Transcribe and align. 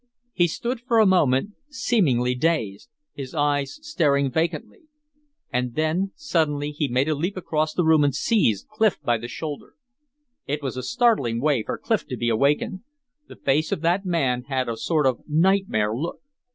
He 0.33 0.47
stood 0.47 0.81
for 0.81 0.97
a 0.97 1.05
moment 1.05 1.51
seemingly 1.69 2.33
dazed, 2.33 2.89
his 3.13 3.35
eyes 3.35 3.77
staring 3.83 4.31
vacantly. 4.31 4.87
And 5.53 5.75
then 5.75 6.11
suddenly 6.15 6.71
he 6.71 6.87
made 6.87 7.07
a 7.07 7.13
leap 7.13 7.37
across 7.37 7.75
the 7.75 7.83
room 7.83 8.03
and 8.03 8.15
seized 8.15 8.67
Clif 8.69 8.99
by 9.03 9.19
the 9.19 9.27
shoulder. 9.27 9.75
It 10.47 10.63
was 10.63 10.75
a 10.75 10.81
startling 10.81 11.39
way 11.39 11.61
for 11.61 11.77
Clif 11.77 12.07
to 12.07 12.17
be 12.17 12.29
awakened; 12.29 12.79
the 13.27 13.35
face 13.35 13.71
of 13.71 13.81
that 13.81 14.03
man 14.03 14.45
had 14.45 14.67
a 14.67 14.75
sort 14.75 15.05
of 15.05 15.21
nightmare 15.27 15.93
look. 15.95 16.19